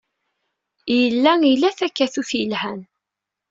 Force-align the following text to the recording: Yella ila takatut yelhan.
Yella 0.99 1.33
ila 1.51 1.69
takatut 1.79 2.31
yelhan. 2.39 2.81